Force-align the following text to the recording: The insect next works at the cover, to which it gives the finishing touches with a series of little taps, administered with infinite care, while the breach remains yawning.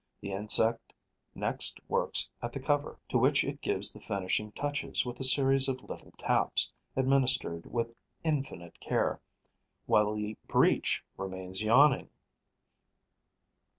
The 0.19 0.31
insect 0.31 0.93
next 1.35 1.79
works 1.87 2.27
at 2.41 2.53
the 2.53 2.59
cover, 2.59 2.97
to 3.09 3.19
which 3.19 3.43
it 3.43 3.61
gives 3.61 3.93
the 3.93 3.99
finishing 3.99 4.51
touches 4.53 5.05
with 5.05 5.19
a 5.19 5.23
series 5.23 5.67
of 5.69 5.83
little 5.87 6.09
taps, 6.17 6.73
administered 6.95 7.67
with 7.67 7.93
infinite 8.23 8.79
care, 8.79 9.21
while 9.85 10.15
the 10.15 10.37
breach 10.47 11.03
remains 11.17 11.61
yawning. 11.61 12.09